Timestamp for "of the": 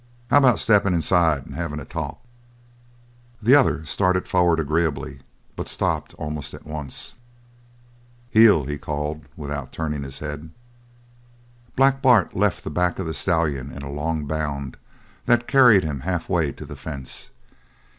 12.97-13.13